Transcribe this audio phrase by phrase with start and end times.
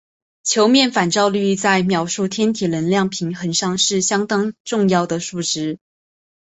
[0.41, 5.77] 球面反照率在描述天体能量平衡上是相当重要的数值。